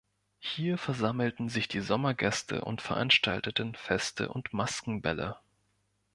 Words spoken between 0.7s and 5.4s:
versammelten sich die Sommergäste und veranstalteten Feste und Maskenbälle.